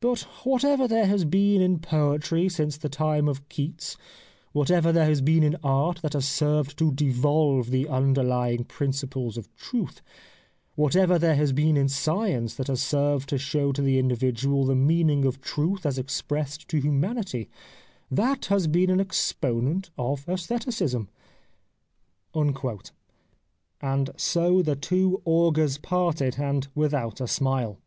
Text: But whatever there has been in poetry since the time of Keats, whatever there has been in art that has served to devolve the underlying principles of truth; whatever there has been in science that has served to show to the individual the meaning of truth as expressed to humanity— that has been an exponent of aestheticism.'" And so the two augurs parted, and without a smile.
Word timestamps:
But 0.00 0.20
whatever 0.46 0.88
there 0.88 1.04
has 1.08 1.26
been 1.26 1.60
in 1.60 1.80
poetry 1.80 2.48
since 2.48 2.78
the 2.78 2.88
time 2.88 3.28
of 3.28 3.46
Keats, 3.50 3.98
whatever 4.52 4.92
there 4.92 5.04
has 5.04 5.20
been 5.20 5.42
in 5.42 5.58
art 5.62 6.00
that 6.00 6.14
has 6.14 6.26
served 6.26 6.78
to 6.78 6.90
devolve 6.90 7.68
the 7.70 7.86
underlying 7.86 8.64
principles 8.64 9.36
of 9.36 9.54
truth; 9.56 10.00
whatever 10.74 11.18
there 11.18 11.34
has 11.36 11.52
been 11.52 11.76
in 11.76 11.90
science 11.90 12.54
that 12.54 12.68
has 12.68 12.82
served 12.82 13.28
to 13.28 13.36
show 13.36 13.70
to 13.72 13.82
the 13.82 13.98
individual 13.98 14.64
the 14.64 14.74
meaning 14.74 15.26
of 15.26 15.42
truth 15.42 15.84
as 15.84 15.98
expressed 15.98 16.66
to 16.68 16.78
humanity— 16.78 17.50
that 18.20 18.46
has 18.46 18.68
been 18.68 18.88
an 18.88 19.00
exponent 19.02 19.90
of 19.98 20.26
aestheticism.'" 20.30 21.10
And 23.82 24.10
so 24.16 24.62
the 24.62 24.76
two 24.76 25.20
augurs 25.26 25.76
parted, 25.76 26.38
and 26.38 26.68
without 26.74 27.20
a 27.20 27.28
smile. 27.28 27.78